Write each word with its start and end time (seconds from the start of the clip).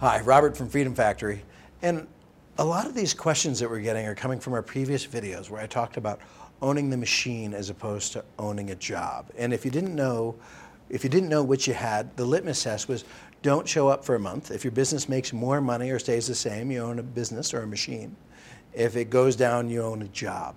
Hi, 0.00 0.22
Robert 0.22 0.56
from 0.56 0.70
Freedom 0.70 0.94
Factory. 0.94 1.42
And 1.82 2.06
a 2.56 2.64
lot 2.64 2.86
of 2.86 2.94
these 2.94 3.12
questions 3.12 3.60
that 3.60 3.68
we're 3.68 3.80
getting 3.80 4.06
are 4.06 4.14
coming 4.14 4.40
from 4.40 4.54
our 4.54 4.62
previous 4.62 5.06
videos 5.06 5.50
where 5.50 5.60
I 5.60 5.66
talked 5.66 5.98
about 5.98 6.20
owning 6.62 6.88
the 6.88 6.96
machine 6.96 7.52
as 7.52 7.68
opposed 7.68 8.14
to 8.14 8.24
owning 8.38 8.70
a 8.70 8.74
job. 8.74 9.26
And 9.36 9.52
if 9.52 9.62
you 9.62 9.70
didn't 9.70 9.94
know, 9.94 10.36
if 10.88 11.04
you 11.04 11.10
didn't 11.10 11.28
know 11.28 11.42
what 11.42 11.66
you 11.66 11.74
had, 11.74 12.16
the 12.16 12.24
litmus 12.24 12.62
test 12.62 12.88
was 12.88 13.04
don't 13.42 13.68
show 13.68 13.88
up 13.88 14.02
for 14.02 14.14
a 14.14 14.18
month. 14.18 14.50
If 14.50 14.64
your 14.64 14.70
business 14.70 15.06
makes 15.06 15.34
more 15.34 15.60
money 15.60 15.90
or 15.90 15.98
stays 15.98 16.26
the 16.26 16.34
same, 16.34 16.70
you 16.70 16.78
own 16.78 16.98
a 16.98 17.02
business 17.02 17.52
or 17.52 17.60
a 17.60 17.66
machine. 17.66 18.16
If 18.72 18.96
it 18.96 19.10
goes 19.10 19.36
down, 19.36 19.68
you 19.68 19.82
own 19.82 20.00
a 20.00 20.08
job. 20.08 20.54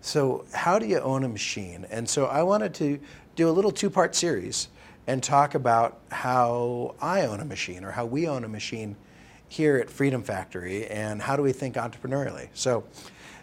So 0.00 0.44
how 0.52 0.80
do 0.80 0.86
you 0.86 0.98
own 0.98 1.22
a 1.22 1.28
machine? 1.28 1.86
And 1.88 2.08
so 2.08 2.26
I 2.26 2.42
wanted 2.42 2.74
to 2.74 2.98
do 3.36 3.48
a 3.48 3.52
little 3.52 3.70
two-part 3.70 4.16
series 4.16 4.66
and 5.06 5.22
talk 5.22 5.54
about 5.54 6.00
how 6.10 6.94
I 7.00 7.26
own 7.26 7.40
a 7.40 7.44
machine 7.44 7.84
or 7.84 7.90
how 7.90 8.06
we 8.06 8.28
own 8.28 8.44
a 8.44 8.48
machine 8.48 8.96
here 9.48 9.76
at 9.76 9.90
Freedom 9.90 10.22
Factory 10.22 10.86
and 10.86 11.20
how 11.20 11.36
do 11.36 11.42
we 11.42 11.52
think 11.52 11.74
entrepreneurially. 11.74 12.48
So 12.54 12.84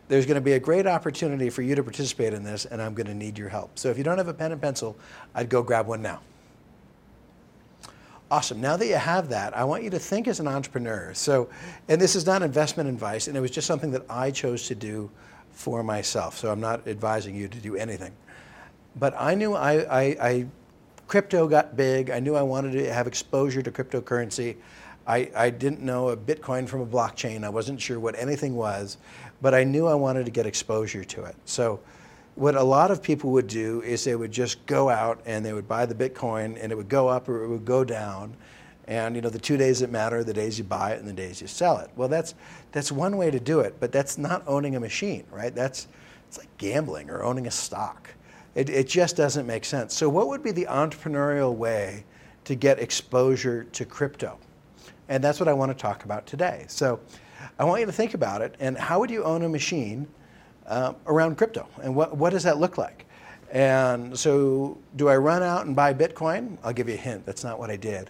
there's 0.07 0.25
going 0.25 0.35
to 0.35 0.41
be 0.41 0.53
a 0.53 0.59
great 0.59 0.87
opportunity 0.87 1.49
for 1.49 1.61
you 1.61 1.75
to 1.75 1.83
participate 1.83 2.33
in 2.33 2.43
this 2.43 2.65
and 2.65 2.81
I'm 2.81 2.93
going 2.93 3.07
to 3.07 3.13
need 3.13 3.37
your 3.37 3.49
help. 3.49 3.77
So 3.77 3.89
if 3.89 3.97
you 3.97 4.03
don't 4.03 4.17
have 4.17 4.27
a 4.27 4.33
pen 4.33 4.51
and 4.51 4.61
pencil, 4.61 4.97
I'd 5.35 5.49
go 5.49 5.61
grab 5.61 5.87
one 5.87 6.01
now. 6.01 6.21
Awesome. 8.31 8.61
Now 8.61 8.77
that 8.77 8.85
you 8.85 8.95
have 8.95 9.29
that, 9.29 9.57
I 9.57 9.63
want 9.63 9.83
you 9.83 9.89
to 9.89 9.99
think 9.99 10.27
as 10.27 10.39
an 10.39 10.47
entrepreneur. 10.47 11.13
So, 11.15 11.49
and 11.87 11.99
this 11.99 12.15
is 12.15 12.27
not 12.27 12.43
investment 12.43 12.87
advice, 12.87 13.27
and 13.27 13.35
it 13.35 13.39
was 13.39 13.49
just 13.49 13.65
something 13.65 13.89
that 13.91 14.03
I 14.07 14.29
chose 14.29 14.67
to 14.67 14.75
do 14.75 15.09
for 15.51 15.83
myself. 15.83 16.37
So 16.37 16.51
I'm 16.51 16.59
not 16.59 16.87
advising 16.87 17.33
you 17.33 17.47
to 17.47 17.57
do 17.57 17.75
anything. 17.75 18.13
But 18.95 19.15
I 19.17 19.33
knew 19.33 19.55
I, 19.55 19.73
I, 19.73 20.03
I 20.21 20.45
crypto 21.09 21.47
got 21.47 21.75
big. 21.75 22.11
I 22.11 22.19
knew 22.19 22.35
I 22.35 22.43
wanted 22.43 22.71
to 22.73 22.93
have 22.93 23.07
exposure 23.07 23.63
to 23.63 23.71
cryptocurrency. 23.71 24.55
I, 25.07 25.29
I 25.35 25.49
didn't 25.49 25.81
know 25.81 26.09
a 26.09 26.15
Bitcoin 26.15 26.69
from 26.69 26.81
a 26.81 26.85
blockchain. 26.85 27.43
I 27.43 27.49
wasn't 27.49 27.81
sure 27.81 27.99
what 27.99 28.17
anything 28.17 28.55
was, 28.55 28.97
but 29.41 29.55
I 29.55 29.63
knew 29.63 29.87
I 29.87 29.95
wanted 29.95 30.25
to 30.25 30.31
get 30.31 30.45
exposure 30.45 31.03
to 31.03 31.23
it. 31.25 31.35
So 31.45 31.79
what 32.35 32.55
a 32.55 32.61
lot 32.61 32.91
of 32.91 33.01
people 33.01 33.31
would 33.31 33.47
do 33.47 33.81
is 33.81 34.03
they 34.03 34.15
would 34.15 34.31
just 34.31 34.63
go 34.67 34.87
out 34.87 35.19
and 35.25 35.43
they 35.43 35.51
would 35.51 35.67
buy 35.67 35.87
the 35.87 35.95
Bitcoin 35.95 36.61
and 36.61 36.71
it 36.71 36.75
would 36.75 36.89
go 36.89 37.07
up 37.07 37.27
or 37.27 37.43
it 37.43 37.47
would 37.47 37.65
go 37.65 37.83
down. 37.83 38.35
And 38.87 39.15
you 39.15 39.23
know, 39.23 39.29
the 39.29 39.39
two 39.39 39.57
days 39.57 39.79
that 39.79 39.91
matter 39.91 40.19
are 40.19 40.23
the 40.23 40.33
days 40.33 40.59
you 40.59 40.63
buy 40.63 40.91
it 40.91 40.99
and 40.99 41.07
the 41.07 41.13
days 41.13 41.41
you 41.41 41.47
sell 41.47 41.79
it. 41.79 41.89
Well, 41.95 42.07
that's, 42.07 42.35
that's 42.71 42.91
one 42.91 43.17
way 43.17 43.31
to 43.31 43.39
do 43.39 43.61
it, 43.61 43.77
but 43.79 43.91
that's 43.91 44.19
not 44.19 44.43
owning 44.45 44.75
a 44.75 44.79
machine, 44.79 45.25
right? 45.31 45.55
That's, 45.55 45.87
it's 46.27 46.37
like 46.37 46.55
gambling 46.59 47.09
or 47.09 47.23
owning 47.23 47.47
a 47.47 47.51
stock. 47.51 48.11
It, 48.55 48.69
it 48.69 48.87
just 48.87 49.15
doesn't 49.15 49.45
make 49.45 49.65
sense. 49.65 49.95
So 49.95 50.09
what 50.09 50.27
would 50.27 50.43
be 50.43 50.51
the 50.51 50.65
entrepreneurial 50.65 51.55
way 51.55 52.03
to 52.45 52.55
get 52.55 52.79
exposure 52.79 53.65
to 53.65 53.85
crypto? 53.85 54.37
And 55.07 55.23
that's 55.23 55.39
what 55.39 55.47
I 55.47 55.53
want 55.53 55.71
to 55.71 55.77
talk 55.77 56.05
about 56.05 56.25
today. 56.25 56.65
So 56.67 56.99
I 57.57 57.63
want 57.63 57.79
you 57.79 57.85
to 57.85 57.91
think 57.91 58.13
about 58.13 58.41
it 58.41 58.55
and 58.59 58.77
how 58.77 58.99
would 58.99 59.09
you 59.09 59.23
own 59.23 59.43
a 59.43 59.49
machine 59.49 60.07
uh, 60.67 60.93
around 61.07 61.37
crypto? 61.37 61.67
And 61.81 61.95
what, 61.95 62.15
what 62.15 62.31
does 62.31 62.43
that 62.43 62.57
look 62.57 62.77
like? 62.77 63.05
And 63.51 64.17
so 64.17 64.77
do 64.95 65.09
I 65.09 65.17
run 65.17 65.41
out 65.41 65.65
and 65.65 65.75
buy 65.75 65.93
Bitcoin? 65.93 66.57
I'll 66.63 66.73
give 66.73 66.87
you 66.87 66.95
a 66.95 66.97
hint, 66.97 67.25
that's 67.25 67.43
not 67.43 67.59
what 67.59 67.69
I 67.71 67.75
did. 67.75 68.09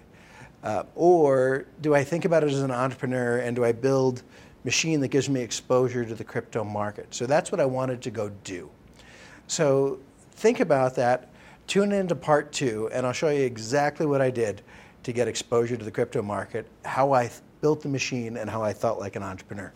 Uh, 0.63 0.83
or 0.95 1.65
do 1.81 1.95
I 1.95 2.03
think 2.03 2.25
about 2.25 2.43
it 2.43 2.51
as 2.51 2.61
an 2.61 2.71
entrepreneur 2.71 3.37
and 3.37 3.55
do 3.55 3.63
I 3.63 3.71
build 3.71 4.23
machine 4.65 4.99
that 4.99 5.07
gives 5.07 5.29
me 5.29 5.39
exposure 5.39 6.03
to 6.03 6.15
the 6.15 6.23
crypto 6.23 6.65
market? 6.65 7.13
So 7.13 7.25
that's 7.25 7.51
what 7.51 7.61
I 7.61 7.65
wanted 7.65 8.01
to 8.01 8.11
go 8.11 8.29
do. 8.43 8.69
So 9.47 9.99
think 10.39 10.61
about 10.61 10.95
that, 10.95 11.27
tune 11.67 11.91
into 11.91 12.15
part 12.15 12.53
two, 12.53 12.89
and 12.93 13.05
I'll 13.05 13.11
show 13.11 13.27
you 13.27 13.43
exactly 13.43 14.05
what 14.05 14.21
I 14.21 14.31
did 14.31 14.61
to 15.03 15.11
get 15.11 15.27
exposure 15.27 15.75
to 15.75 15.83
the 15.83 15.91
crypto 15.91 16.21
market, 16.21 16.65
how 16.85 17.11
I 17.11 17.29
built 17.59 17.81
the 17.81 17.89
machine, 17.89 18.37
and 18.37 18.49
how 18.49 18.63
I 18.63 18.73
felt 18.73 18.99
like 18.99 19.17
an 19.17 19.23
entrepreneur. 19.23 19.73